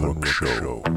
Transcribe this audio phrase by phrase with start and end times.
[0.00, 0.95] the Stefan Rock Show.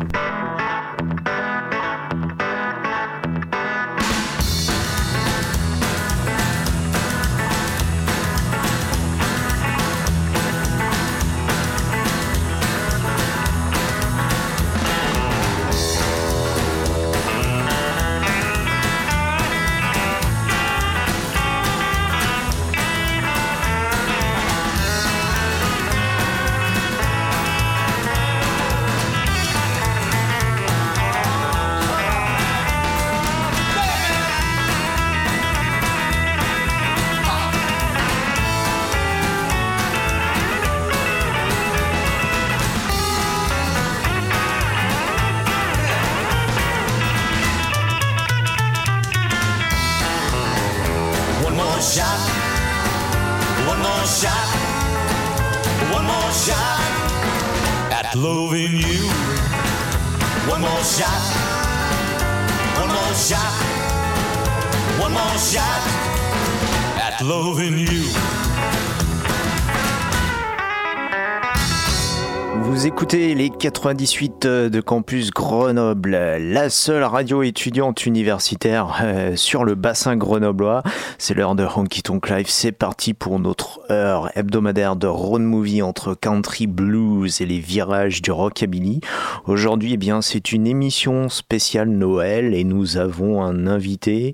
[73.60, 80.82] 98 de Campus Grenoble, la seule radio étudiante universitaire euh, sur le bassin grenoblois.
[81.18, 82.46] C'est l'heure de Honky Tonk Live.
[82.48, 88.32] C'est parti pour notre hebdomadaire de road movie entre country blues et les virages du
[88.32, 89.02] rockabilly.
[89.46, 94.34] Aujourd'hui, eh bien, c'est une émission spéciale Noël et nous avons un invité.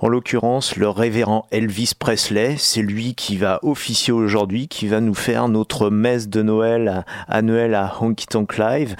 [0.00, 2.56] En l'occurrence, le révérend Elvis Presley.
[2.58, 7.74] C'est lui qui va officier aujourd'hui, qui va nous faire notre messe de Noël annuelle
[7.74, 8.96] à Honky Tonk Live.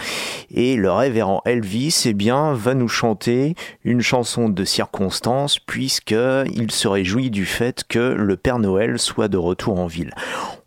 [0.54, 3.54] Et le révérend Elvis, eh bien, va nous chanter
[3.84, 6.14] une chanson de circonstance puisque
[6.54, 10.12] il se réjouit du fait que le Père Noël soit de retour ville.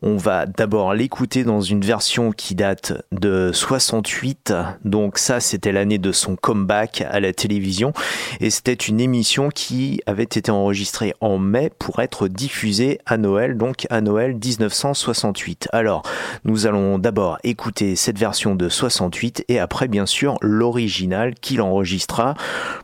[0.06, 4.54] On va d'abord l'écouter dans une version qui date de 68.
[4.84, 7.94] Donc ça, c'était l'année de son comeback à la télévision.
[8.42, 13.56] Et c'était une émission qui avait été enregistrée en mai pour être diffusée à Noël,
[13.56, 15.70] donc à Noël 1968.
[15.72, 16.04] Alors,
[16.44, 22.34] nous allons d'abord écouter cette version de 68 et après, bien sûr, l'original qu'il enregistra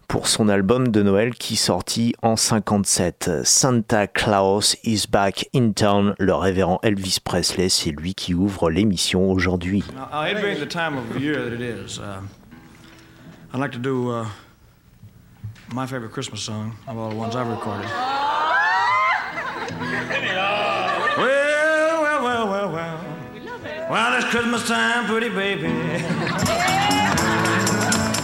[0.08, 3.44] pour son album de Noël qui sortit en 57.
[3.44, 6.16] Santa Claus is back in town.
[6.18, 9.84] Le révérend Elvis Presley, c'est lui qui ouvre l'émission aujourd'hui.
[13.52, 14.28] I'd like to do uh,
[15.74, 17.90] my favorite Christmas song of all the ones I've recorded.
[21.18, 21.50] Well.
[23.90, 25.66] Well, it's Christmas time, pretty baby.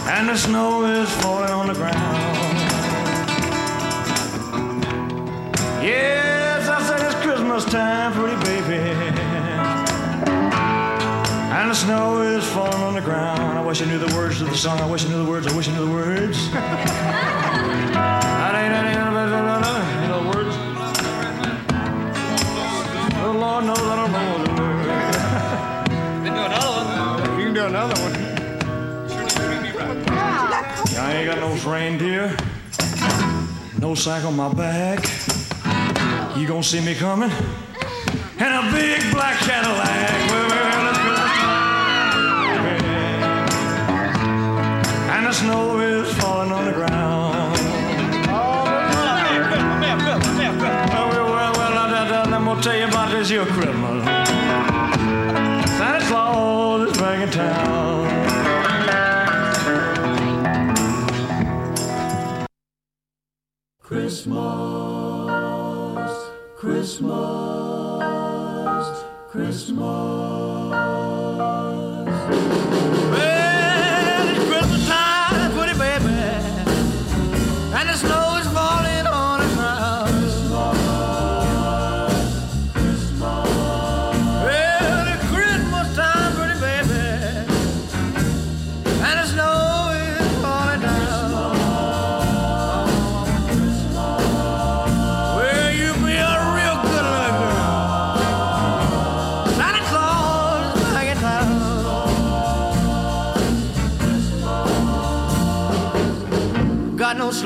[0.06, 1.94] and the snow is falling on the ground.
[5.82, 8.45] Yes, I said it's Christmas time, pretty baby.
[11.66, 13.58] And the snow is falling on the ground.
[13.58, 14.78] I wish I knew the words to the song.
[14.78, 15.48] I wish I knew the words.
[15.48, 16.48] I wish I knew the words.
[16.52, 18.98] That ain't any you
[20.06, 20.54] know the words.
[23.20, 24.86] Oh Lord knows I don't know the words.
[26.22, 26.86] Then do another one.
[27.36, 28.14] You can do another one.
[30.96, 32.36] I ain't got no reindeer,
[33.80, 35.04] no sack on my back.
[36.36, 37.32] You gonna see me coming?
[38.38, 39.85] And a big black Cadillac.
[64.28, 64.76] Well,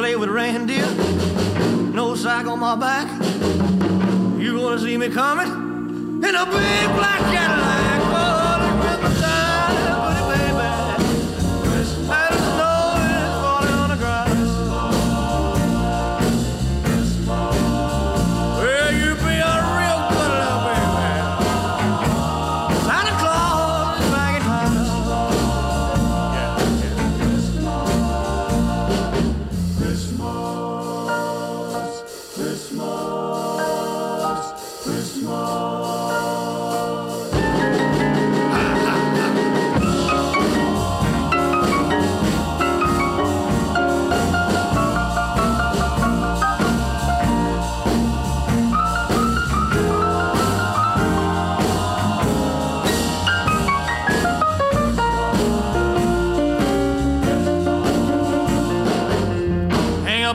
[0.00, 0.86] sleigh with reindeer,
[1.92, 3.06] no sack on my back.
[4.40, 5.50] You gonna see me coming
[6.26, 7.19] in a big black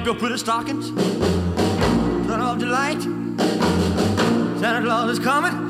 [0.06, 0.90] up your pretty stockings.
[2.28, 3.02] Son of delight.
[4.60, 5.65] Santa Claus is coming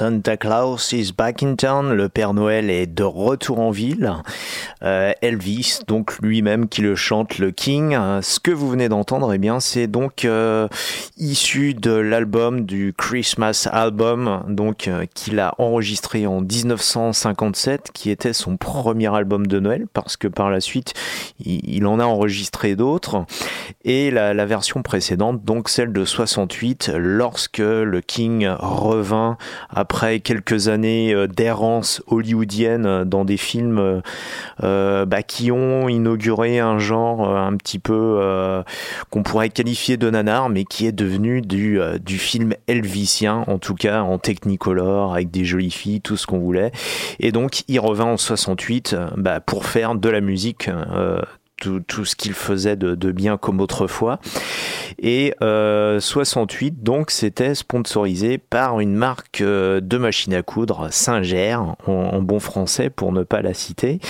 [0.00, 4.14] Santa Claus is back in town, le Père Noël est de retour en ville.
[4.82, 7.94] Euh, Elvis, donc lui-même qui le chante, le King.
[7.94, 10.68] Euh, Ce que vous venez d'entendre, eh bien, c'est donc euh,
[11.18, 18.56] issu de l'album du Christmas Album, donc qu'il a enregistré en 1957, qui était son
[18.56, 20.94] premier album de Noël, parce que par la suite,
[21.44, 23.24] il, en a enregistré d'autres.
[23.84, 29.36] Et la, version précédente, donc celle de 68, lorsque le King revint
[29.68, 34.02] après quelques années d'errance hollywoodienne dans des films
[35.06, 38.62] bah, qui ont inauguré un genre euh, un petit peu euh,
[39.10, 43.58] qu'on pourrait qualifier de nanar, mais qui est devenu du, euh, du film elvisien, en
[43.58, 46.72] tout cas en technicolor, avec des jolies filles, tout ce qu'on voulait.
[47.18, 50.68] Et donc il revint en 68 euh, bah, pour faire de la musique.
[51.66, 54.18] Euh, tout, ce qu'il faisait de, bien comme autrefois.
[54.98, 61.54] Et euh, 68, donc, c'était sponsorisé par une marque euh, de machines à coudre, Singer,
[61.56, 64.00] en, en bon français pour ne pas la citer,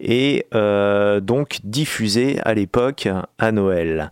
[0.00, 3.08] et euh, donc diffusé à l'époque
[3.38, 4.10] à Noël.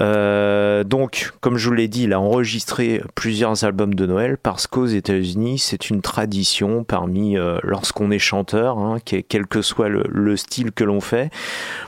[0.00, 4.66] Euh, donc, comme je vous l'ai dit, il a enregistré plusieurs albums de Noël parce
[4.66, 9.88] qu'aux États-Unis, c'est une tradition parmi euh, lorsqu'on est chanteur, hein, que- quel que soit
[9.88, 11.30] le, le style que l'on fait,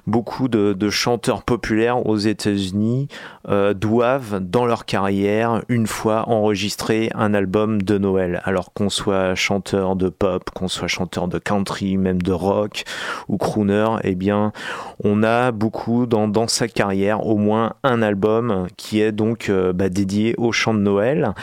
[0.07, 3.09] beaucoup de, de chanteurs populaires aux États-Unis
[3.49, 8.41] euh, doivent, dans leur carrière, une fois enregistrer un album de Noël.
[8.45, 12.85] Alors qu'on soit chanteur de pop, qu'on soit chanteur de country, même de rock
[13.29, 14.53] ou crooner, eh bien,
[15.03, 19.73] on a beaucoup dans, dans sa carrière au moins un album qui est donc euh,
[19.73, 21.35] bah, dédié au chant de Noël.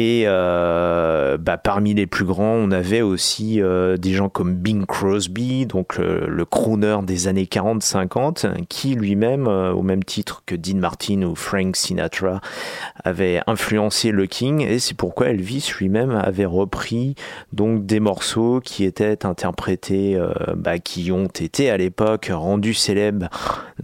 [0.00, 4.86] Et euh, bah, parmi les plus grands, on avait aussi euh, des gens comme Bing
[4.86, 10.54] Crosby, donc le, le crooner des années 40-50, qui lui-même, euh, au même titre que
[10.54, 12.40] Dean Martin ou Frank Sinatra,
[13.02, 14.60] avait influencé le King.
[14.60, 17.16] Et c'est pourquoi Elvis lui-même avait repris
[17.52, 23.30] donc des morceaux qui étaient interprétés, euh, bah, qui ont été à l'époque rendus célèbres,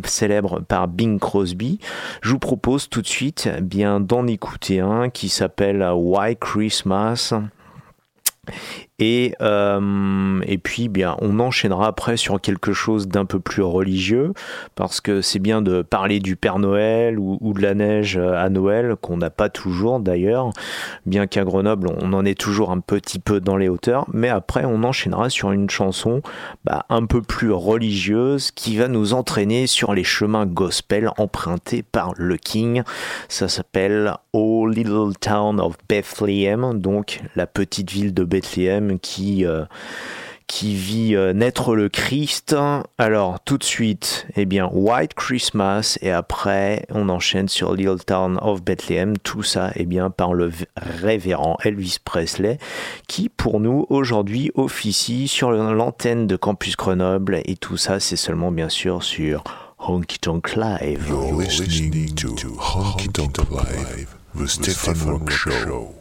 [0.05, 1.81] célèbres par Bing Crosby.
[2.23, 7.33] Je vous propose tout de suite eh bien d'en écouter un qui s'appelle Why Christmas.
[9.01, 14.33] Et, euh, et puis, bien, on enchaînera après sur quelque chose d'un peu plus religieux,
[14.77, 18.95] parce que c'est bien de parler du Père Noël ou, de la neige à Noël,
[19.01, 20.51] qu'on n'a pas toujours d'ailleurs,
[21.07, 24.65] bien qu'à Grenoble, on en est toujours un petit peu dans les hauteurs, mais après,
[24.65, 26.23] on enchaînera sur une chanson
[26.65, 32.13] bah, un peu plus religieuse qui va nous entraîner sur les chemins gospel empruntés par
[32.17, 32.83] le King.
[33.29, 38.25] Ça s'appelle Oh Little Town of Bethlehem, donc la petite ville de
[39.00, 39.64] Qui, euh,
[40.47, 42.55] qui vit euh, naître le Christ.
[42.99, 48.38] Alors tout de suite, eh bien White Christmas et après on enchaîne sur Little Town
[48.43, 49.17] of Bethlehem.
[49.19, 52.59] Tout ça, eh bien par le révérend Elvis Presley
[53.09, 58.53] qui pour nous aujourd'hui officie sur l'antenne de Campus Grenoble et tout ça c'est seulement
[58.53, 59.45] bien sûr sur
[59.79, 61.07] Honky Tonk Live.
[61.09, 65.95] You're listening to Honky Tonk Live, the Stefan Rock Show.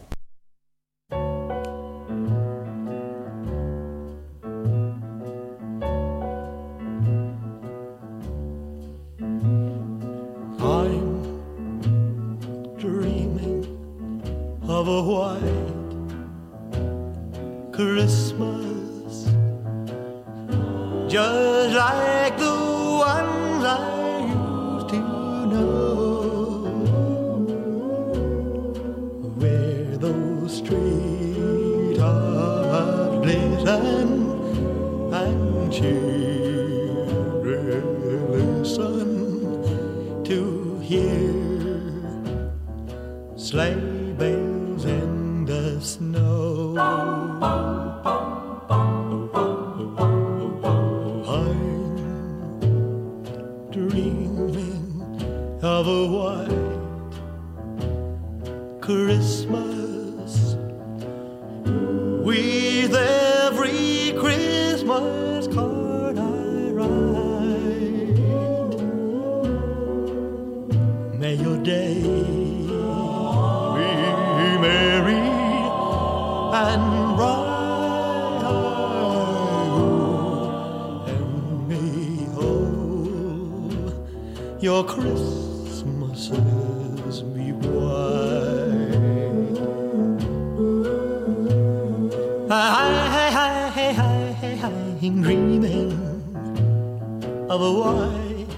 [97.64, 98.54] A white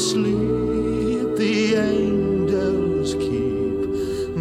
[0.00, 3.80] Sleep, the angels keep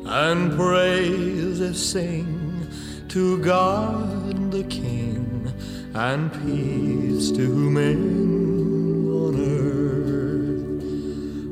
[0.07, 2.69] and praises sing
[3.09, 5.53] to God the King
[5.95, 6.80] and peace
[7.29, 8.01] to men
[9.13, 10.65] on earth.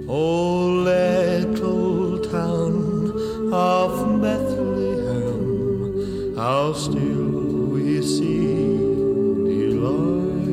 [0.09, 3.13] O little town
[3.53, 5.43] of Bethlehem,
[6.37, 8.79] how still we see
[9.45, 10.49] thee lie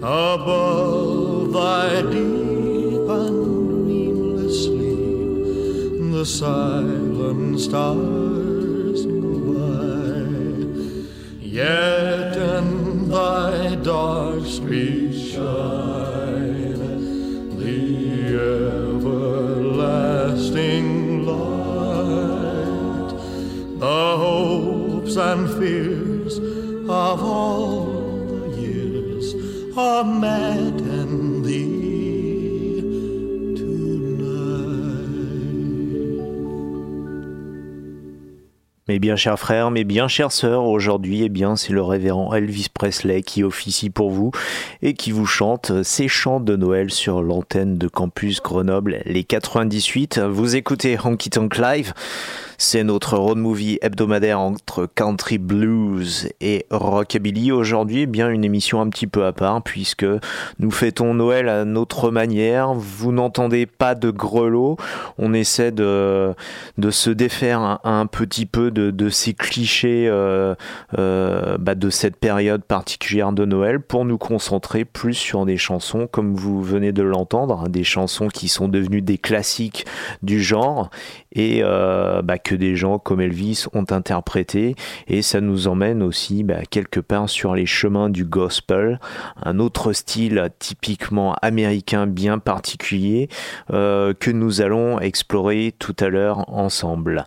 [0.00, 3.36] above thy deep and
[3.68, 6.12] dreamless sleep.
[6.16, 8.21] The silent stars
[39.02, 43.22] bien chers frères, mes bien chères sœurs, aujourd'hui, eh bien, c'est le révérend Elvis Presley
[43.22, 44.32] qui officie pour vous
[44.82, 50.18] et qui vous chante ses chants de Noël sur l'antenne de Campus Grenoble, les 98.
[50.18, 51.92] Vous écoutez Honky Tonk Live.
[52.64, 57.50] C'est notre road movie hebdomadaire entre country blues et rockabilly.
[57.50, 60.06] Aujourd'hui, eh bien une émission un petit peu à part puisque
[60.60, 62.72] nous fêtons Noël à notre manière.
[62.72, 64.76] Vous n'entendez pas de grelots.
[65.18, 66.34] On essaie de,
[66.78, 70.54] de se défaire un, petit peu de, de ces clichés euh,
[70.98, 76.08] euh, bah, de cette période particulière de Noël pour nous concentrer plus sur des chansons
[76.10, 79.84] comme vous venez de l'entendre, hein, des chansons qui sont devenues des classiques
[80.22, 80.88] du genre
[81.34, 84.74] et euh, bah, que des gens comme Elvis ont interprété
[85.06, 89.00] et ça nous emmène aussi bah, quelque part sur les chemins du gospel,
[89.42, 93.28] un autre style typiquement américain bien particulier
[93.70, 97.26] euh, que nous allons explorer tout à l'heure ensemble.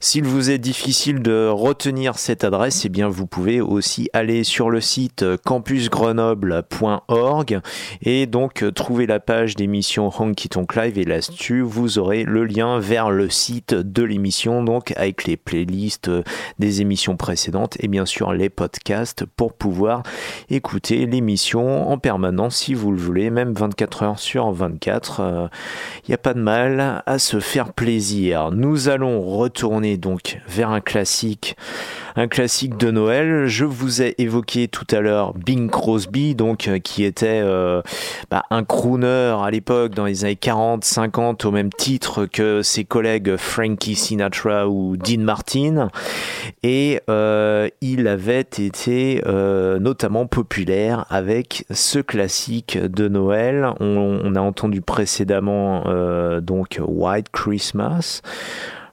[0.00, 4.70] S'il vous est difficile de retenir cette adresse, eh bien, vous pouvez aussi aller sur
[4.70, 7.60] le site campusgrenoble.org
[8.02, 12.80] et donc trouver la page d'émission Honky Tonk Live et là-dessus vous aurez le lien
[12.80, 16.10] vers le site de l'émission donc avec les playlists
[16.58, 20.02] des émissions précédentes et bien sûr les podcasts pour pouvoir
[20.50, 25.50] écouter l'émission en permanence si vous le voulez, même 24 heures sur 24.
[26.04, 28.50] Il n'y a pas de mal à se faire plaisir.
[28.50, 31.56] Nous allons retourner donc vers un classique
[32.16, 33.46] un classique de Noël.
[33.46, 37.82] Je vous ai évoqué tout à l'heure Bing Crosby, donc euh, qui était euh,
[38.30, 42.84] bah, un crooner à l'époque dans les années 40, 50 au même titre que ses
[42.84, 45.88] collègues Frankie Sinatra ou Dean Martin,
[46.62, 49.22] et euh, il avait été
[49.80, 53.68] notamment populaire avec ce classique de Noël.
[53.80, 55.84] On, on a entendu précédemment
[56.40, 58.22] donc White Christmas.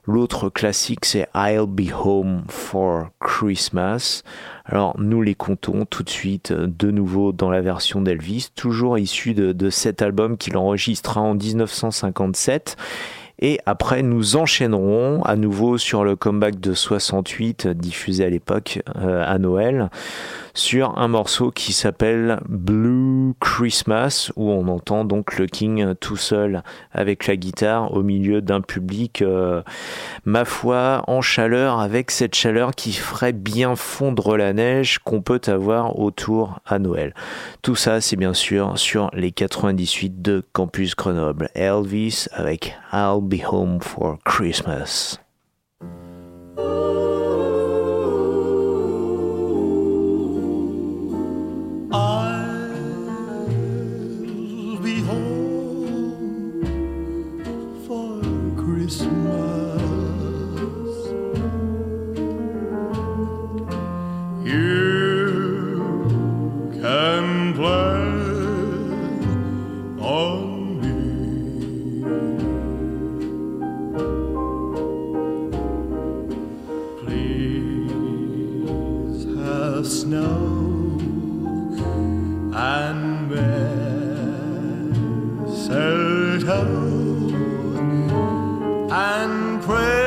[0.04, 4.22] L'autre classique, c'est I'll Be Home for Christmas.
[4.64, 8.98] Alors, nous les comptons tout de suite euh, de nouveau dans la version d'Elvis, toujours
[8.98, 12.76] issu de, de cet album qu'il enregistra en 1957
[13.44, 19.24] et après, nous enchaînerons à nouveau sur le comeback de 68 diffusé à l'époque euh,
[19.26, 19.90] à Noël
[20.54, 26.62] sur un morceau qui s'appelle Blue Christmas où on entend donc le King tout seul
[26.92, 29.62] avec la guitare au milieu d'un public euh,
[30.24, 35.40] ma foi en chaleur avec cette chaleur qui ferait bien fondre la neige qu'on peut
[35.46, 37.14] avoir autour à Noël.
[37.62, 41.48] Tout ça c'est bien sûr sur les 98 de Campus Grenoble.
[41.54, 45.18] Elvis avec I'll be home for Christmas.
[58.82, 59.12] Christmas.
[64.44, 65.01] You
[88.94, 90.01] and presents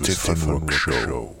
[0.00, 1.37] Stefan Rock Show.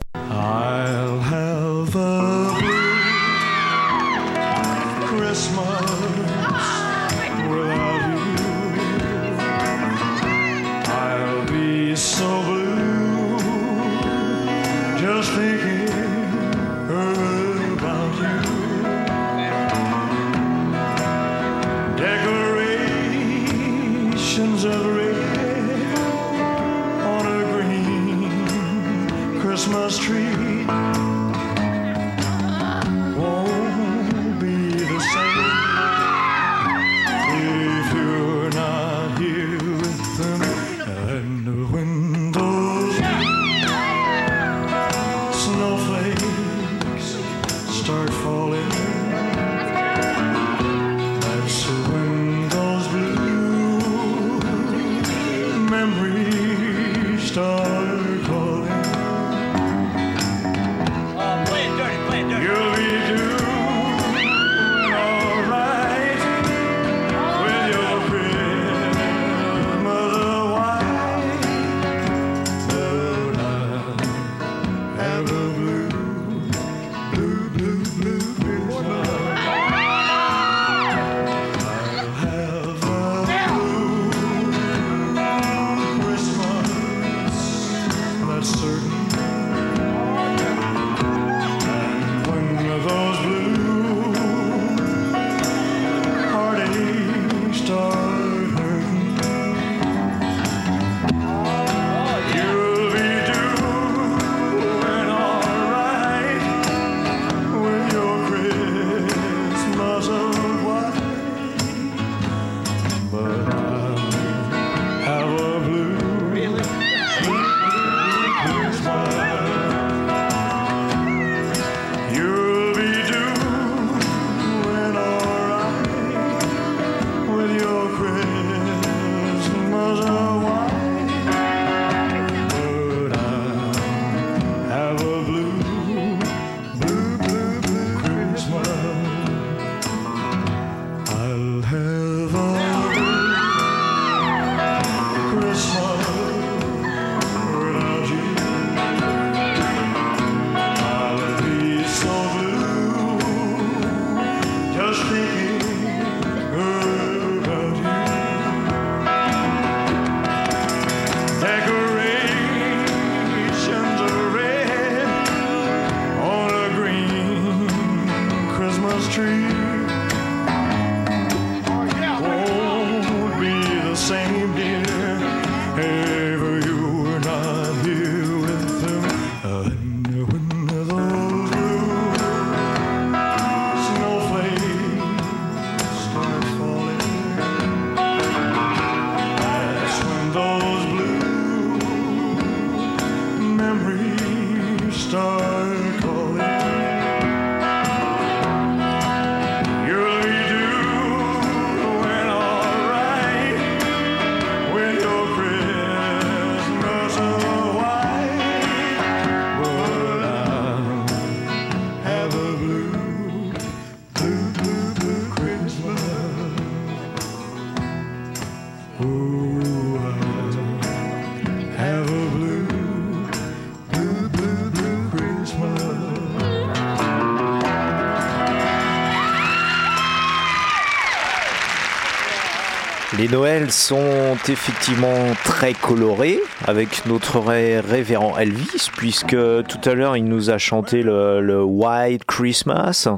[233.28, 240.24] Les Noëls sont effectivement très colorés avec notre révérend Elvis, puisque tout à l'heure il
[240.24, 243.08] nous a chanté le, White Christmas,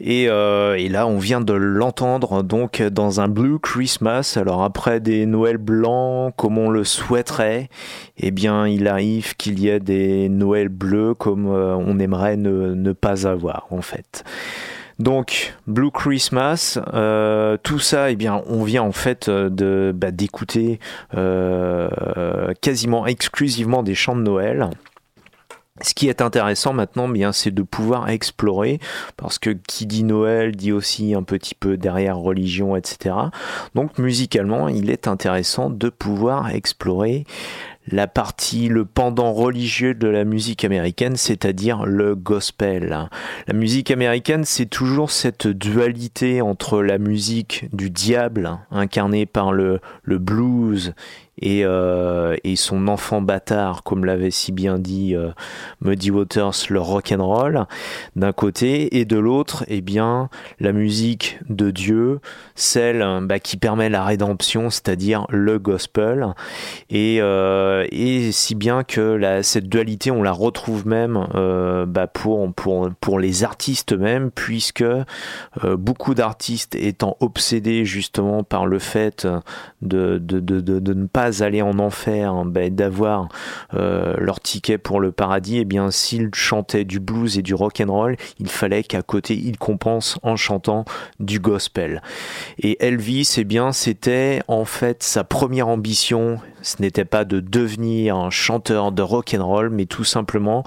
[0.00, 4.36] et, euh, et, là on vient de l'entendre donc dans un Blue Christmas.
[4.40, 7.68] Alors après des Noëls blancs comme on le souhaiterait,
[8.18, 12.92] eh bien il arrive qu'il y ait des Noëls bleus comme euh, on aimerait ne
[12.92, 14.24] pas avoir en fait.
[14.98, 20.80] Donc Blue Christmas, euh, tout ça, eh bien, on vient en fait euh, bah, d'écouter
[21.16, 21.88] euh,
[22.60, 24.70] quasiment exclusivement des chants de Noël.
[25.80, 28.80] Ce qui est intéressant maintenant, bien, c'est de pouvoir explorer,
[29.16, 33.14] parce que qui dit Noël dit aussi un petit peu derrière religion, etc.
[33.76, 37.24] Donc musicalement, il est intéressant de pouvoir explorer
[37.90, 43.08] la partie, le pendant religieux de la musique américaine, c'est-à-dire le gospel.
[43.46, 49.80] La musique américaine, c'est toujours cette dualité entre la musique du diable, incarnée par le,
[50.02, 50.94] le blues
[51.40, 55.30] et, euh, et son enfant bâtard, comme l'avait si bien dit euh,
[55.80, 57.66] Muddy Waters, le rock and roll
[58.16, 60.28] d'un côté, et de l'autre, eh bien,
[60.60, 62.20] la musique de Dieu,
[62.54, 66.34] celle bah, qui permet la rédemption, c'est-à-dire le gospel,
[66.90, 72.52] et, euh, et si bien que cette dualité, on la retrouve même euh, bah, pour,
[72.54, 75.04] pour, pour les artistes même, puisque euh,
[75.76, 79.26] beaucoup d'artistes étant obsédés justement par le fait
[79.82, 83.28] de, de, de, de ne pas aller en enfer, hein, ben, d'avoir
[83.74, 87.80] euh, leur ticket pour le paradis, eh bien s'ils chantaient du blues et du rock
[87.80, 90.84] and roll, il fallait qu'à côté ils compensent en chantant
[91.20, 92.02] du gospel.
[92.58, 98.16] Et Elvis, eh bien c'était en fait sa première ambition, ce n'était pas de devenir
[98.16, 100.64] un chanteur de rock and roll, mais tout simplement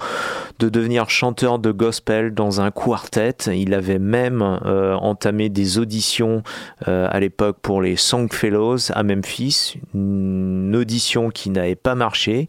[0.58, 3.36] de devenir chanteur de gospel dans un quartet.
[3.54, 6.42] Il avait même euh, entamé des auditions
[6.88, 12.48] euh, à l'époque pour les Songfellows à Memphis, une audition qui n'avait pas marché.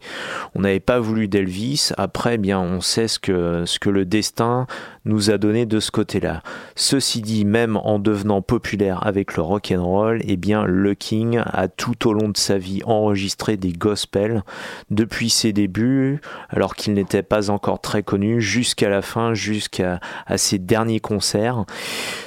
[0.54, 1.90] On n'avait pas voulu d'Elvis.
[1.98, 4.66] Après, eh bien, on sait ce que, ce que le destin
[5.04, 6.42] nous a donné de ce côté-là.
[6.76, 11.40] Ceci dit, même en devenant populaire avec le rock and roll, eh bien, le King
[11.44, 14.42] a tout au long de sa vie enregistré des gospels
[14.90, 20.00] depuis ses débuts, alors qu'il n'était pas encore très connu, jusqu'à la fin, jusqu'à
[20.36, 21.64] ses derniers concerts.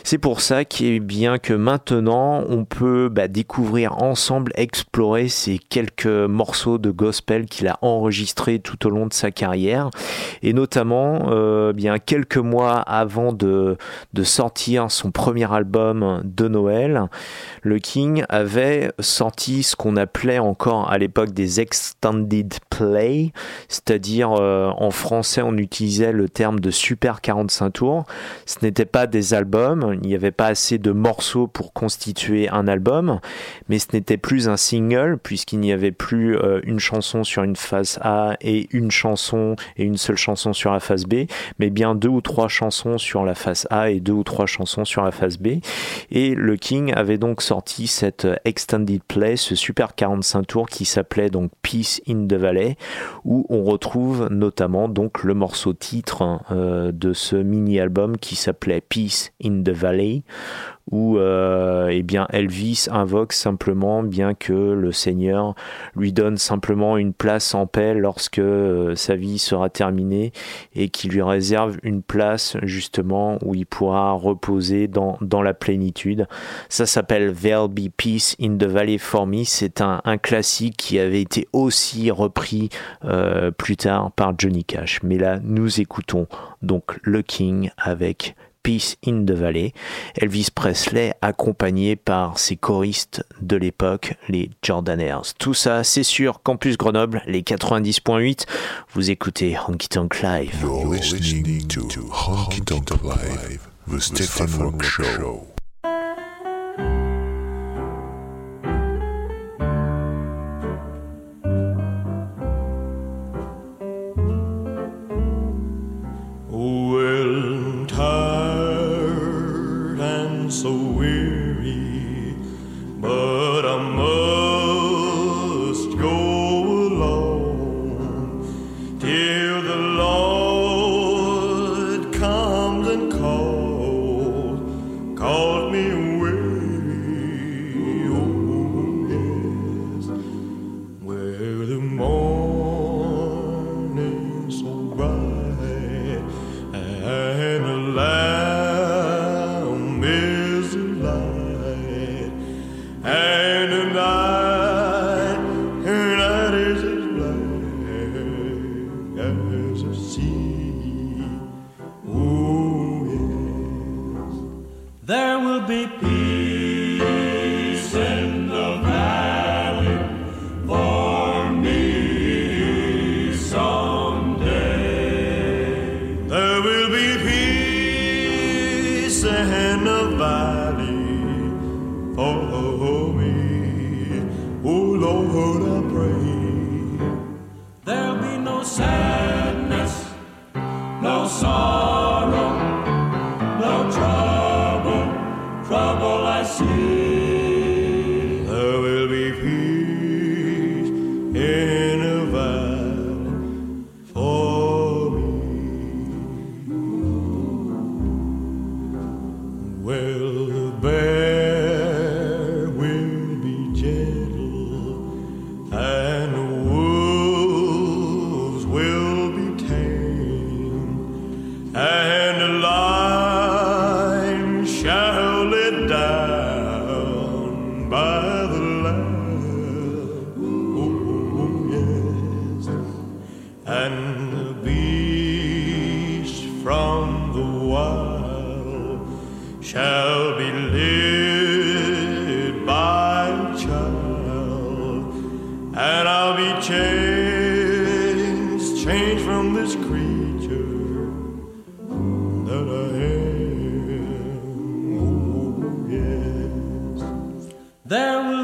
[0.04, 0.64] C'est pour ça
[1.02, 7.68] bien que maintenant, on peut bah, découvrir ensemble, explorer ces quelques morceaux de gospel qu'il
[7.68, 9.90] a enregistrés tout au long de sa carrière,
[10.44, 13.78] et notamment, euh, bien quelques mois avant de,
[14.14, 17.04] de sortir son premier album de Noël,
[17.62, 23.32] le King avait sorti ce qu'on appelait encore à l'époque des extended play,
[23.68, 28.06] c'est-à-dire euh, en français on utilisait le terme de super 45 tours.
[28.46, 32.68] Ce n'était pas des albums, il n'y avait pas assez de morceaux pour constituer un
[32.68, 33.20] album,
[33.70, 37.56] mais ce n'était plus un single puisqu'il n'y avait plus euh, une chanson sur une
[37.56, 41.26] phase A et une chanson et une seule chanson sur la phase B,
[41.60, 44.86] mais bien deux ou trois chansons sur la face A et deux ou trois chansons
[44.86, 45.60] sur la face B.
[46.12, 51.30] Et le King avait donc sorti cette extended play, ce super 45 tours qui s'appelait
[51.30, 52.78] donc Peace in the Valley,
[53.26, 59.32] où on retrouve notamment donc le morceau titre euh, de ce mini-album qui s'appelait Peace
[59.44, 60.24] in the Valley,
[60.92, 65.56] où euh, eh bien Elvis invoque simplement bien que le Seigneur
[65.96, 70.32] lui donne simplement une place en paix lorsque euh, sa vie sera terminée
[70.76, 76.28] et qu'il lui réserve une place justement où il pourra reposer dans, dans la plénitude.
[76.70, 79.44] Ça s'appelle There'll be peace in the valley for me.
[79.44, 82.70] C'est un, un, classique qui avait été aussi repris
[83.06, 85.02] euh, plus tard par Johnny Cash.
[85.04, 86.28] Mais là, nous écoutons
[86.62, 88.36] donc le King avec
[88.68, 89.72] Peace in the Valley.
[90.20, 95.22] Elvis Presley accompagné par ses choristes de l'époque, les Jordanaires.
[95.40, 98.46] Tout ça, c'est sur Campus Grenoble, les 90.8.
[98.94, 100.54] Vous écoutez Honky Tonk Live.
[100.62, 101.66] You're listening
[102.12, 105.57] Honky Tonk Live, the Rock Show.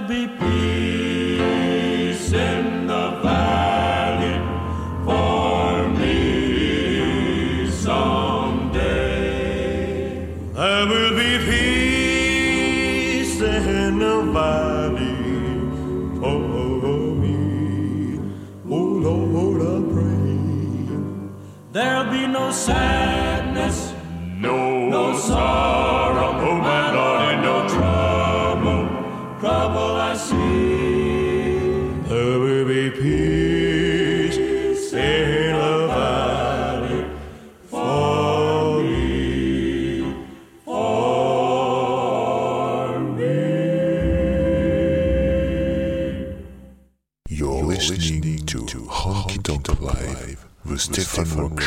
[0.07, 0.92] Be peace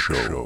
[0.06, 0.45] Show.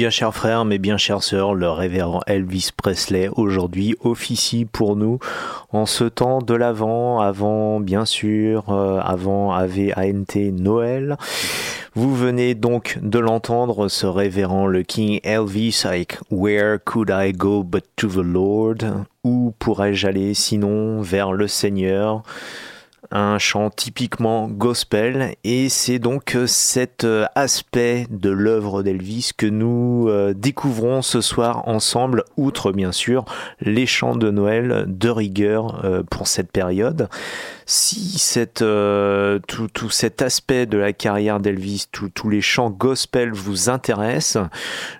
[0.00, 5.18] Bien, chers frères, mes bien chères sœurs, le révérend Elvis Presley aujourd'hui officie pour nous
[5.72, 11.18] en ce temps de l'avant, avant, bien sûr, euh, avant AVANT Noël.
[11.94, 17.62] Vous venez donc de l'entendre, ce révérend le King Elvis avec Where could I go
[17.62, 18.78] but to the Lord?
[19.22, 22.22] Où pourrais-je aller sinon vers le Seigneur?
[23.10, 30.06] Un chant typiquement gospel et c'est donc cet euh, aspect de l'œuvre d'Elvis que nous
[30.08, 33.24] euh, découvrons ce soir ensemble, outre bien sûr
[33.60, 37.08] les chants de Noël de rigueur euh, pour cette période.
[37.72, 44.48] Si euh, tout, cet aspect de la carrière d'Elvis, tous les chants gospel vous intéressent,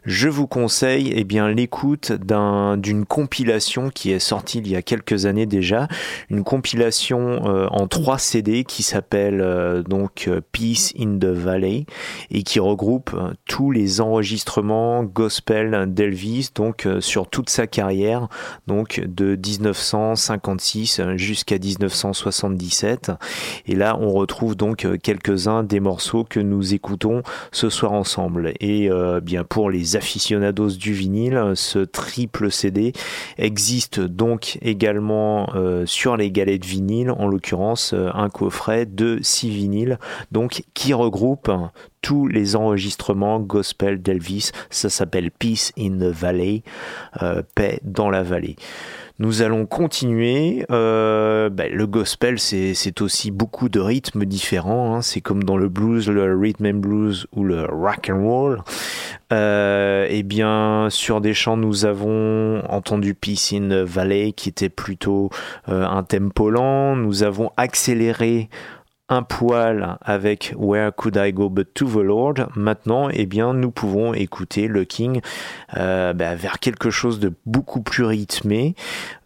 [0.05, 4.83] je vous conseille eh bien l'écoute d'un, d'une compilation qui est sortie il y a
[4.83, 5.89] quelques années déjà,
[6.29, 11.87] une compilation euh, en trois CD qui s'appelle euh, donc Peace in the Valley
[12.31, 13.17] et qui regroupe
[13.47, 18.29] tous les enregistrements gospel d'Elvis donc sur toute sa carrière
[18.69, 21.59] donc de 1956 jusqu'à
[22.61, 23.13] 1977
[23.67, 28.53] et là on retrouve donc euh, quelques-uns des morceaux que nous écoutons ce soir ensemble.
[28.61, 32.93] Et euh, bien pour les aficionados du vinyle ce triple CD
[33.39, 39.99] existe donc également euh, sur les galettes vinyle en l'occurrence un coffret de 6 vinyles
[40.31, 41.51] donc qui regroupe
[42.03, 44.51] tous les enregistrements gospel d'Elvis.
[44.71, 46.63] Ça s'appelle Peace in the Valley,
[47.23, 48.57] euh, paix dans la vallée.
[49.19, 50.65] Nous allons continuer.
[50.71, 54.95] Euh, ben, le gospel, c'est aussi beaucoup de rythmes différents.
[54.95, 55.03] hein.
[55.03, 58.63] C'est comme dans le blues, le rhythm and blues ou le rock and roll.
[59.33, 64.71] Euh, eh bien, sur des chants, nous avons entendu Peace in the Valley, qui était
[64.71, 65.29] plutôt
[65.67, 66.97] un tempo lent.
[66.97, 68.49] Nous avons accéléré
[69.11, 72.35] un poil avec Where Could I Go But To The Lord.
[72.55, 75.21] Maintenant, eh bien, nous pouvons écouter le King
[75.77, 78.77] euh, bah, vers quelque chose de beaucoup plus rythmé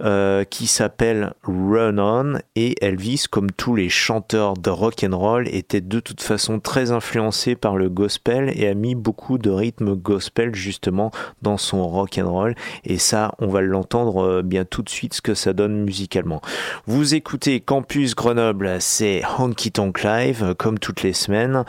[0.03, 5.49] euh, qui s'appelle Run On et Elvis, comme tous les chanteurs de rock and roll,
[5.49, 9.95] était de toute façon très influencé par le gospel et a mis beaucoup de rythme
[9.95, 11.11] gospel justement
[11.43, 12.55] dans son rock and roll.
[12.85, 16.41] Et ça, on va l'entendre euh, bien tout de suite ce que ça donne musicalement.
[16.87, 21.65] Vous écoutez Campus Grenoble, c'est Honky Tonk Live, euh, comme toutes les semaines,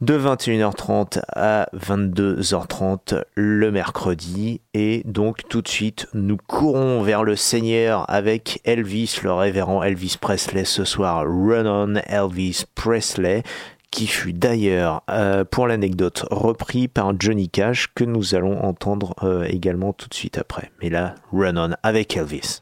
[0.00, 4.60] de 21h30 à 22h30 le mercredi.
[4.74, 10.16] Et donc tout de suite, nous courons vers le Seigneur avec Elvis, le révérend Elvis
[10.20, 11.24] Presley ce soir.
[11.24, 13.44] Run on Elvis Presley
[13.92, 19.44] qui fut d'ailleurs, euh, pour l'anecdote, repris par Johnny Cash, que nous allons entendre euh,
[19.44, 20.72] également tout de suite après.
[20.82, 22.60] Mais là, Run On avec Elvis.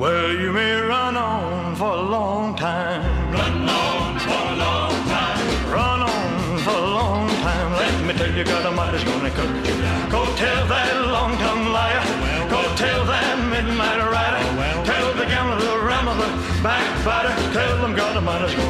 [0.00, 3.04] Well, you may run on for a long time.
[3.30, 5.70] Run on for a long time.
[5.70, 7.72] Run on for a long time.
[7.74, 9.74] Let me tell you, God Almighty's gonna cut you.
[10.08, 12.02] Go tell that long-tongued liar.
[12.48, 14.42] Go tell that midnight rider.
[14.88, 16.28] Tell the gambler, the rammer, the
[16.62, 17.52] backbiter.
[17.52, 18.69] Tell them God Almighty's gonna cut them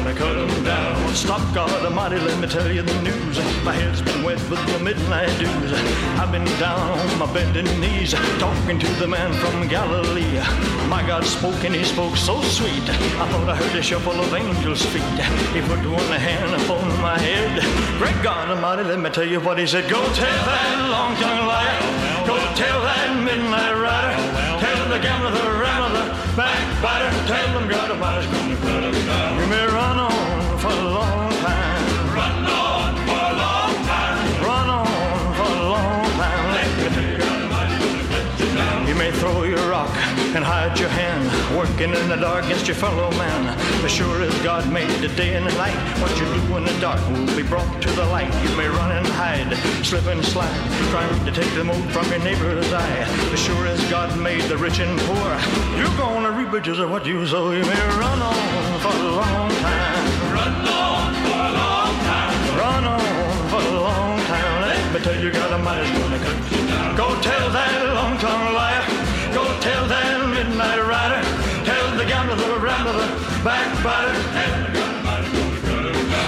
[1.13, 3.37] Stop, God Almighty, let me tell you the news.
[3.63, 5.73] My head's been wet with the midnight dews.
[6.19, 10.39] I've been down on my bending knees, talking to the man from Galilee.
[10.87, 12.89] My God spoke and he spoke so sweet.
[13.19, 15.19] I thought I heard a shuffle of angels' feet.
[15.53, 17.61] He put one hand upon my head.
[17.99, 19.89] Great God Almighty, let me tell you what he said.
[19.89, 22.01] Go tell that long-tongued liar.
[22.25, 24.15] Go tell that midnight rider.
[24.59, 26.03] Tell the gambler, the rammer, the
[26.35, 27.11] backbiter.
[27.27, 29.39] Tell them God Almighty's gonna put them down.
[29.39, 30.90] You may run on for
[40.35, 41.23] and hide your hand,
[41.57, 43.57] working in the dark against your fellow man.
[43.83, 46.79] As sure as God made the day and the night, what you do in the
[46.79, 48.31] dark will be brought to the light.
[48.43, 49.51] You may run and hide,
[49.85, 50.55] slip and slide,
[50.89, 53.05] trying to take the mote from your neighbor's eye.
[53.33, 55.29] As sure as God made the rich and poor,
[55.77, 57.51] you're gonna reap riches of what you sow.
[57.51, 60.33] You may run on for a long time.
[60.33, 62.57] Run on for a long time.
[62.57, 64.61] Run on for a long time.
[64.61, 66.95] Let me tell you, God Almighty's gonna cut you down.
[66.95, 68.50] Go tell that long-tongued liar.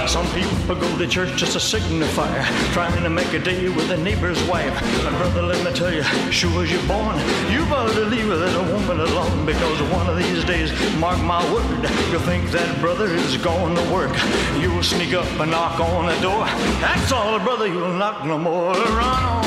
[0.08, 3.98] Some people go to church just to signify, trying to make a day with a
[3.98, 4.74] neighbor's wife.
[5.06, 6.02] And brother, let me tell you,
[6.32, 7.16] sure as you're born,
[7.52, 12.22] you better leave that woman alone because one of these days, mark my word, you'll
[12.22, 14.18] think that brother is going to work.
[14.60, 16.46] You'll sneak up and knock on the door.
[16.82, 18.74] That's all, brother, you'll knock no more.
[18.74, 19.44] Run on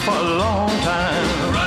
[0.00, 1.59] for a long time.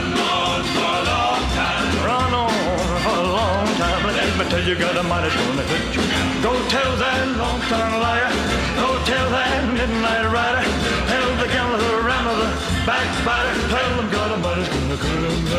[4.44, 6.02] Me tell you, God Almighty's gonna cut you.
[6.42, 8.30] Go tell that long-time liar.
[8.76, 10.64] Go tell that midnight rider.
[11.08, 12.50] Tell the gambler, the rambler, the
[12.86, 13.54] backbiter.
[13.70, 15.53] Tell them God Almighty's gonna cut him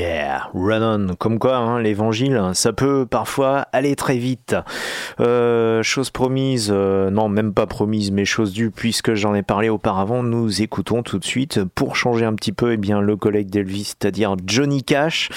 [0.00, 1.14] Yeah, run on.
[1.16, 4.56] Comme quoi, hein, l'évangile, ça peut parfois aller très vite.
[5.20, 9.68] Euh, chose promise, euh, non, même pas promise, mais chose due, puisque j'en ai parlé
[9.68, 13.50] auparavant, nous écoutons tout de suite, pour changer un petit peu, eh bien, le collègue
[13.50, 15.28] d'Elvis, c'est-à-dire Johnny Cash,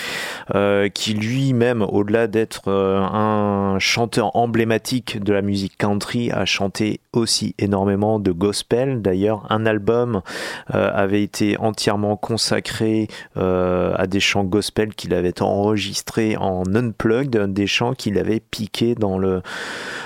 [0.55, 7.53] euh, qui lui-même, au-delà d'être un chanteur emblématique de la musique country, a chanté aussi
[7.59, 9.01] énormément de gospel.
[9.01, 10.21] D'ailleurs, un album
[10.67, 17.93] avait été entièrement consacré à des chants gospel qu'il avait enregistrés en unplugged, des chants
[17.93, 19.41] qu'il avait piqués dans le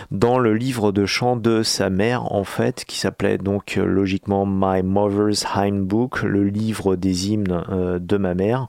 [0.09, 4.45] dans le livre de chants de sa mère en fait, qui s'appelait donc euh, logiquement
[4.45, 8.67] My Mother's Hymn Book, le livre des hymnes euh, de ma mère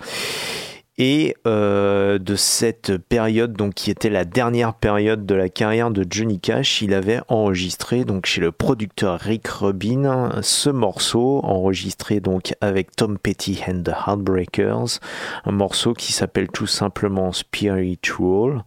[0.98, 6.04] et euh, de cette période donc qui était la dernière période de la carrière de
[6.08, 12.54] Johnny Cash il avait enregistré donc chez le producteur Rick Rubin ce morceau enregistré donc
[12.60, 14.98] avec Tom Petty and the Heartbreakers
[15.44, 18.64] un morceau qui s'appelle tout simplement Spiritual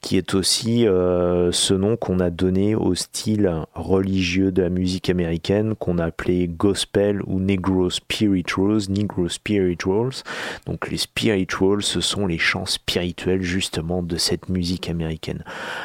[0.00, 5.10] qui est aussi euh, ce nom qu'on a donné au style religieux de la musique
[5.10, 10.22] américaine qu'on a appelé gospel ou negro spirituals negro spirituals.
[10.66, 15.44] Donc les spirituals ce sont les chants spirituels justement de cette musique américaine.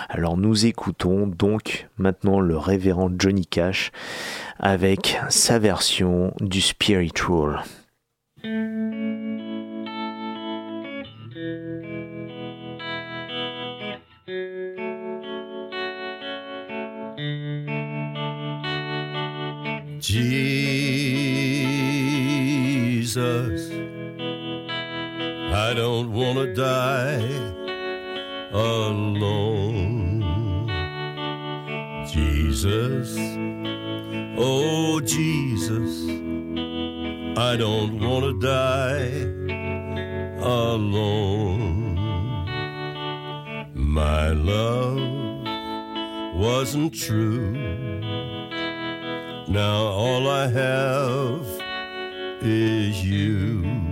[0.09, 3.91] Alors nous écoutons donc maintenant le révérend Johnny Cash
[4.59, 7.63] avec sa version du spiritual.
[23.09, 23.58] Jesus,
[25.69, 27.21] I don't want to die
[28.51, 30.23] alone.
[32.11, 33.15] Jesus,
[34.35, 36.09] oh Jesus,
[37.37, 39.11] I don't want to die
[40.43, 41.93] alone.
[43.75, 44.97] My love
[46.35, 47.51] wasn't true.
[49.47, 51.45] Now all I have
[52.41, 53.88] is you.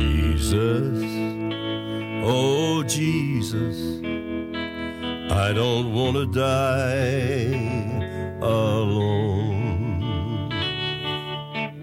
[0.00, 1.04] Jesus,
[2.24, 3.76] oh Jesus,
[5.30, 7.52] I don't want to die
[8.40, 9.60] alone.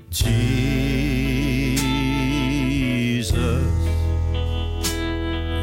[0.10, 0.48] Jesus,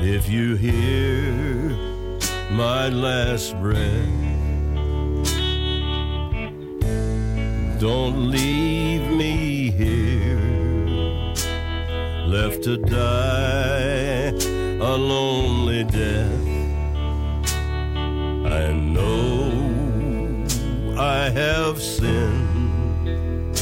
[0.05, 1.33] if you hear
[2.53, 3.81] my last breath,
[7.81, 8.64] don't leave
[12.65, 14.33] to die
[14.81, 16.49] a lonely death.
[18.47, 20.47] I know
[20.99, 23.55] I have sinned,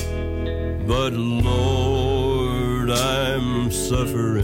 [0.87, 4.42] but Lord, I'm suffering.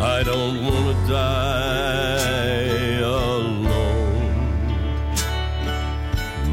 [0.00, 3.64] I don't wanna die alone.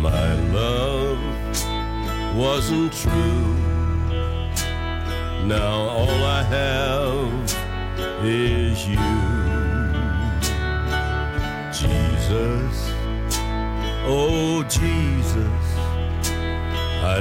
[0.01, 1.19] My love
[2.35, 3.55] wasn't true.
[5.45, 7.02] Now all I have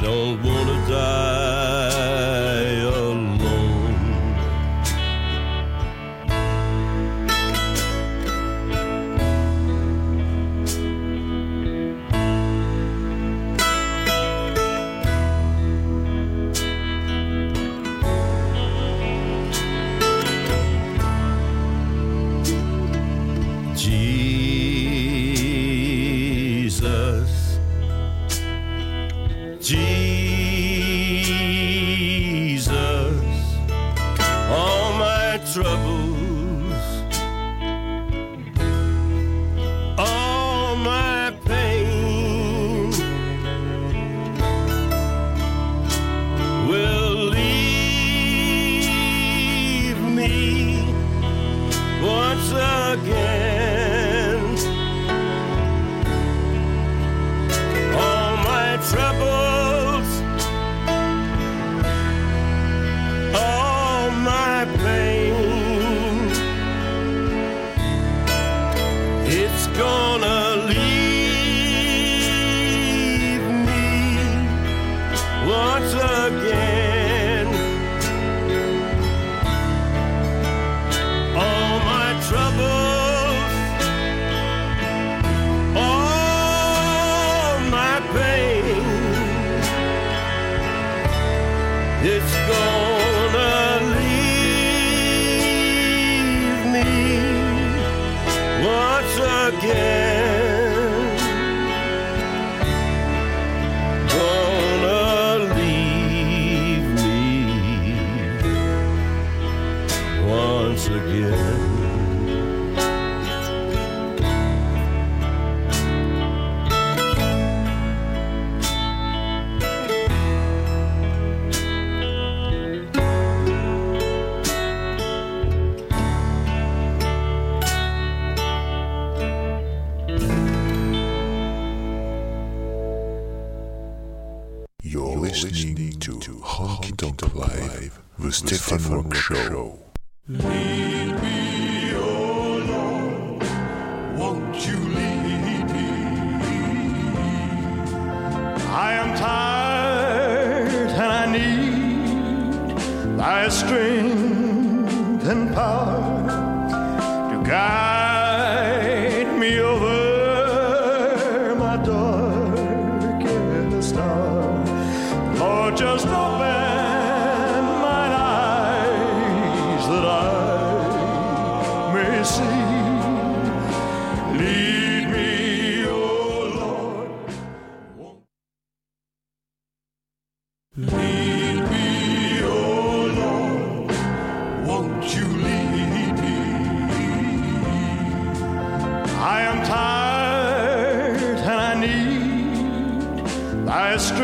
[0.03, 1.32] I don't wanna die.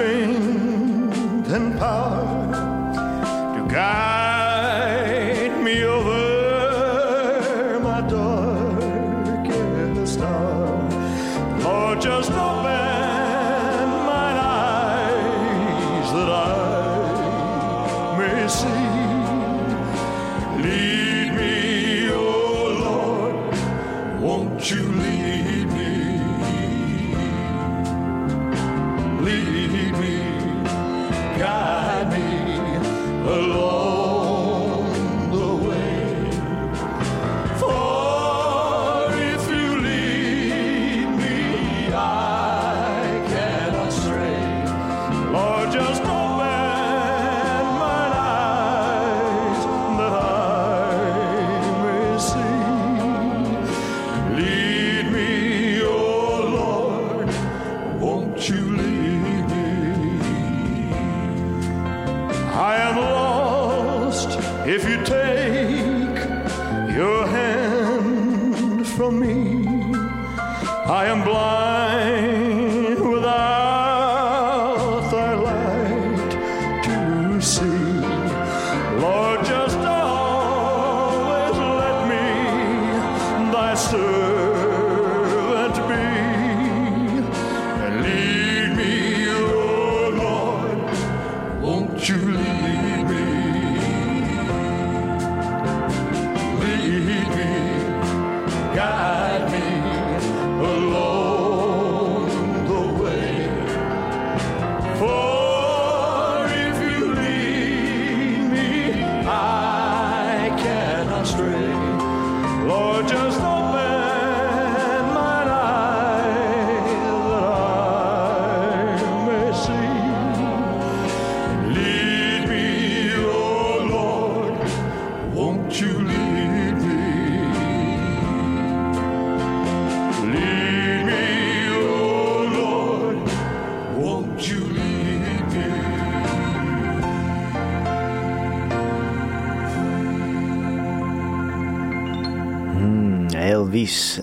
[0.08, 2.24] strength and power
[3.54, 4.27] to guide.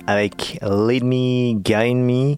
[0.07, 2.35] Avec Lead Me, Guide Me.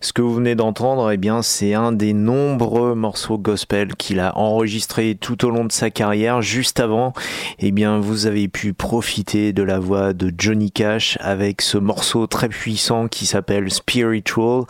[0.00, 4.36] Ce que vous venez d'entendre, eh bien, c'est un des nombreux morceaux gospel qu'il a
[4.36, 6.42] enregistré tout au long de sa carrière.
[6.42, 7.12] Juste avant,
[7.58, 12.26] eh bien, vous avez pu profiter de la voix de Johnny Cash avec ce morceau
[12.26, 14.64] très puissant qui s'appelle Spiritual,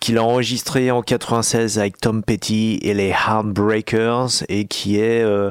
[0.00, 5.50] qu'il a enregistré en 96 avec Tom Petty et les Heartbreakers et qui est euh,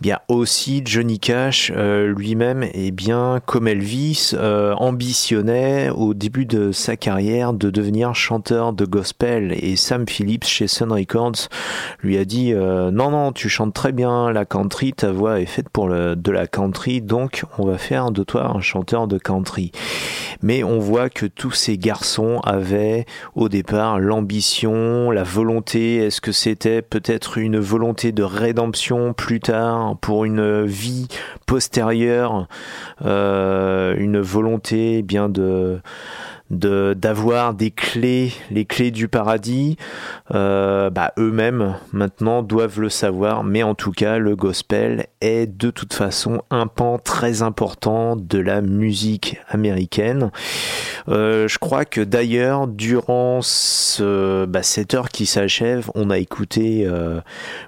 [0.00, 6.72] bien aussi Johnny Cash euh, lui-même et bien comme Elvis euh, ambitionnait au début de
[6.72, 11.48] sa carrière de devenir chanteur de gospel et Sam Phillips chez Sun Records
[12.02, 15.68] lui a dit non non tu chantes très bien la country ta voix est faite
[15.68, 19.72] pour le, de la country donc on va faire de toi un chanteur de country.
[20.42, 25.96] Mais on voit que tous ces garçons avaient au départ l'ambition la volonté.
[25.96, 31.08] Est-ce que c'était peut-être une volonté de rédemption plus tard pour une vie
[31.46, 32.48] postérieure
[33.04, 35.80] euh, une volonté eh bien de
[36.50, 39.76] d'avoir des clés, les clés du paradis,
[40.34, 43.42] euh, bah, eux-mêmes maintenant doivent le savoir.
[43.42, 48.38] Mais en tout cas, le gospel est de toute façon un pan très important de
[48.38, 50.30] la musique américaine.
[51.08, 53.40] Euh, je crois que d'ailleurs, durant
[54.48, 57.20] bah, cette heure qui s'achève, on a écouté euh,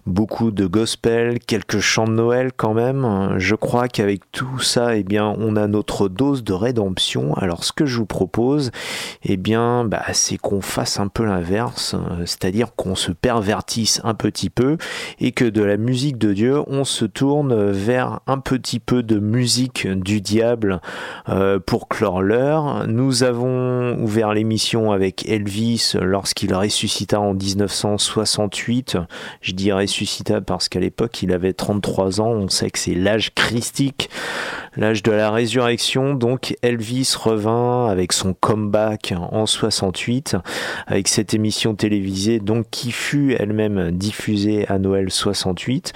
[0.06, 3.34] beaucoup de gospel, quelques chants de Noël quand même.
[3.38, 7.34] Je crois qu'avec tout ça, eh bien, on a notre dose de rédemption.
[7.34, 8.67] Alors, ce que je vous propose,
[9.24, 14.14] eh bien, bah, c'est qu'on fasse un peu l'inverse, euh, c'est-à-dire qu'on se pervertisse un
[14.14, 14.76] petit peu
[15.20, 19.18] et que de la musique de Dieu, on se tourne vers un petit peu de
[19.18, 20.80] musique du diable
[21.28, 22.86] euh, pour clore l'heure.
[22.86, 28.98] Nous avons ouvert l'émission avec Elvis lorsqu'il ressuscita en 1968.
[29.40, 32.30] Je dis ressuscita parce qu'à l'époque, il avait 33 ans.
[32.30, 34.10] On sait que c'est l'âge christique
[34.78, 36.14] l'âge de la résurrection.
[36.14, 40.36] Donc Elvis revint avec son comeback en 68
[40.86, 45.92] avec cette émission télévisée donc qui fut elle-même diffusée à Noël 68.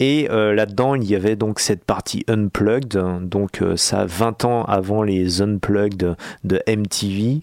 [0.00, 4.64] Et euh, là-dedans, il y avait donc cette partie unplugged, donc euh, ça 20 ans
[4.64, 6.14] avant les unplugged
[6.44, 7.40] de MTV.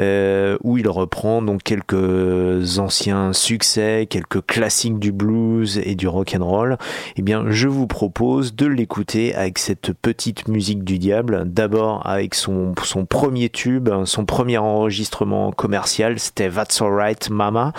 [0.00, 6.34] Euh, où il reprend donc quelques anciens succès, quelques classiques du blues et du rock
[6.36, 6.78] and roll.
[7.16, 11.44] Eh bien, je vous propose de l'écouter avec cette petite musique du diable.
[11.46, 17.72] D'abord avec son son premier tube, son premier enregistrement commercial, c'était That's Alright Mama.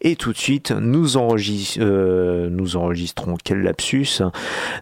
[0.00, 4.22] Et tout de suite, nous, enregistre, euh, nous enregistrons quel lapsus.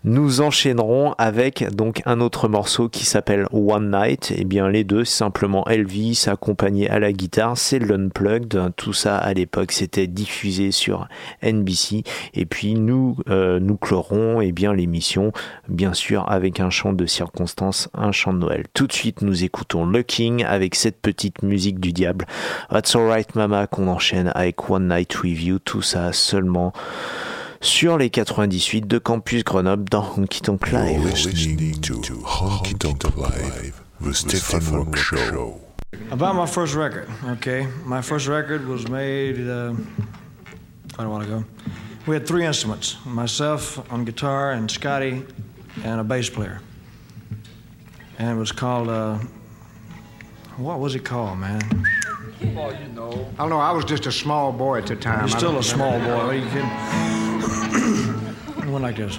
[0.04, 4.32] Nous enchaînerons avec donc un autre morceau qui s'appelle One Night.
[4.34, 8.72] Eh bien, les deux, simplement Elvis accompagné à la guitare, c'est l'Unplugged.
[8.76, 11.08] Tout ça à l'époque, c'était diffusé sur
[11.42, 12.02] NBC.
[12.34, 15.32] Et puis nous, euh, nous clorons eh bien l'émission,
[15.68, 18.64] bien sûr, avec un chant de circonstance, un chant de Noël.
[18.74, 22.26] Tout de suite, nous écoutons Le King avec cette petite musique du diable.
[22.70, 25.58] That's Alright Mama qu'on enchaîne avec One Night With You.
[25.58, 26.72] Tout ça seulement
[27.60, 31.00] sur les 98 de Campus Grenoble dans Honky Tonk Live.
[36.10, 37.66] About my first record, okay.
[37.84, 39.74] My first record was made uh,
[40.92, 41.44] quite a while ago.
[42.06, 45.24] We had three instruments myself on guitar, and Scotty,
[45.84, 46.60] and a bass player.
[48.18, 49.18] And it was called, uh,
[50.56, 51.60] what was it called, man?
[52.54, 53.28] Well, you know.
[53.34, 53.58] I don't know.
[53.58, 55.20] I was just a small boy at the time.
[55.20, 56.10] You're still a small boy.
[56.10, 56.70] Are you kidding?
[58.72, 59.18] One like this.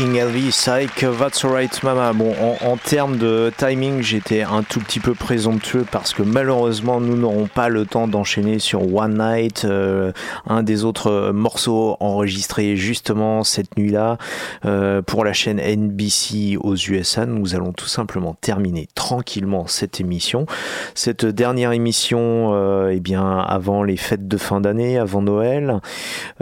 [0.00, 2.14] Looking Elvis That's Mama.
[2.14, 7.18] Bon, en, termes de timing, j'étais un tout petit peu présomptueux parce que malheureusement, nous
[7.18, 10.12] n'aurons pas le temps d'enchaîner sur One Night, euh,
[10.46, 14.16] un des autres morceaux enregistrés justement cette nuit-là
[14.64, 17.26] euh, pour la chaîne NBC aux USA.
[17.26, 20.46] Nous allons tout simplement terminer tranquillement cette émission.
[20.94, 25.80] Cette dernière émission, euh, eh bien, avant les fêtes de fin d'année, avant Noël.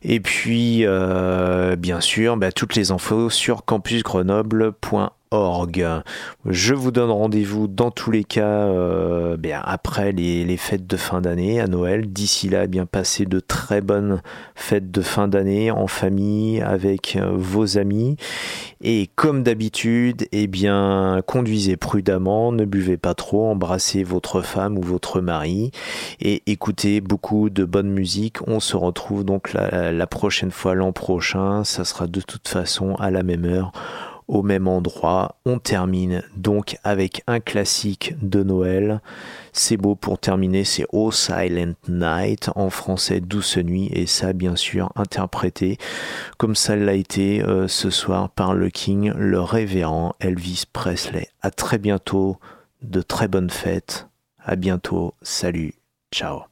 [0.04, 5.12] et puis euh, bien sûr bah, toutes les infos sur campusgrenoble.org
[6.46, 11.60] je vous donne rendez-vous dans tous les cas euh, après les, fêtes de fin d'année
[11.60, 12.12] à Noël.
[12.12, 14.22] D'ici là, bien passer de très bonnes
[14.56, 18.16] fêtes de fin d'année en famille avec euh, vos amis.
[18.82, 24.82] Et comme d'habitude, eh bien conduisez prudemment, ne buvez pas trop, embrassez votre femme ou
[24.82, 25.72] votre mari
[26.22, 28.48] et écoutez beaucoup de bonne musique.
[28.48, 31.64] On se retrouve donc la prochaine fois l'an prochain.
[31.64, 33.72] Ça sera de toute façon à la même heure
[34.28, 35.36] au même endroit.
[35.46, 39.02] On termine donc avec un classique de Noël.
[39.54, 44.56] C'est beau pour terminer, c'est Oh Silent Night, en français Douce Nuit, et ça bien
[44.56, 45.78] sûr interprété
[46.38, 51.30] comme ça l'a été euh, ce soir par le King, le révérend Elvis Presley.
[51.42, 52.38] À très bientôt,
[52.82, 54.08] de très bonnes fêtes,
[54.44, 55.74] à bientôt, salut,
[56.12, 56.44] ciao.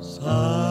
[0.00, 0.69] Silent